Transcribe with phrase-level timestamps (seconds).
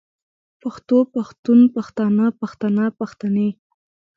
[0.61, 3.49] پښتو پښتون پښتانۀ پښتنه پښتنې